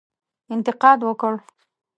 [0.53, 1.33] انتقاد وکړ.